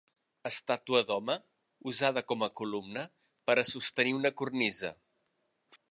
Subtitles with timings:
[0.49, 1.35] Estàtua d'home
[1.91, 3.05] usada com a columna
[3.51, 4.93] per a sostenir una cornisa.